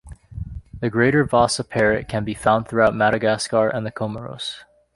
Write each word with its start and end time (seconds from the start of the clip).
The 0.79 0.89
greater 0.89 1.23
vasa 1.25 1.63
parrot 1.63 2.07
can 2.07 2.23
be 2.23 2.33
found 2.33 2.67
throughout 2.67 2.95
Madagascar 2.95 3.69
and 3.69 3.85
the 3.85 3.91
Comoros. 3.91 4.63